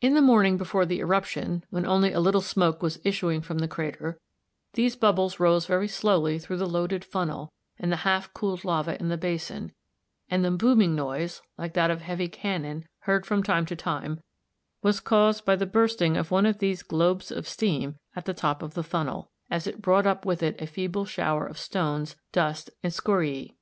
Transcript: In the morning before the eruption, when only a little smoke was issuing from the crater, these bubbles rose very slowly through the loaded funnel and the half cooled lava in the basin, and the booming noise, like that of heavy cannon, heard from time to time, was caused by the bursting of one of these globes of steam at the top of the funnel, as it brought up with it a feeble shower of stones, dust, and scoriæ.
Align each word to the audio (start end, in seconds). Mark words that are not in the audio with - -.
In 0.00 0.14
the 0.14 0.22
morning 0.22 0.56
before 0.56 0.86
the 0.86 1.00
eruption, 1.00 1.62
when 1.68 1.84
only 1.84 2.14
a 2.14 2.18
little 2.18 2.40
smoke 2.40 2.82
was 2.82 2.98
issuing 3.04 3.42
from 3.42 3.58
the 3.58 3.68
crater, 3.68 4.18
these 4.72 4.96
bubbles 4.96 5.38
rose 5.38 5.66
very 5.66 5.86
slowly 5.86 6.38
through 6.38 6.56
the 6.56 6.66
loaded 6.66 7.04
funnel 7.04 7.52
and 7.78 7.92
the 7.92 7.96
half 8.08 8.32
cooled 8.32 8.64
lava 8.64 8.98
in 8.98 9.10
the 9.10 9.18
basin, 9.18 9.72
and 10.30 10.42
the 10.46 10.50
booming 10.50 10.94
noise, 10.94 11.42
like 11.58 11.74
that 11.74 11.90
of 11.90 12.00
heavy 12.00 12.26
cannon, 12.28 12.88
heard 13.00 13.26
from 13.26 13.42
time 13.42 13.66
to 13.66 13.76
time, 13.76 14.22
was 14.82 14.98
caused 14.98 15.44
by 15.44 15.56
the 15.56 15.66
bursting 15.66 16.16
of 16.16 16.30
one 16.30 16.46
of 16.46 16.56
these 16.58 16.82
globes 16.82 17.30
of 17.30 17.46
steam 17.46 17.96
at 18.16 18.24
the 18.24 18.32
top 18.32 18.62
of 18.62 18.72
the 18.72 18.82
funnel, 18.82 19.30
as 19.50 19.66
it 19.66 19.82
brought 19.82 20.06
up 20.06 20.24
with 20.24 20.42
it 20.42 20.58
a 20.58 20.66
feeble 20.66 21.04
shower 21.04 21.46
of 21.46 21.58
stones, 21.58 22.16
dust, 22.32 22.70
and 22.82 22.94
scoriæ. 22.94 23.54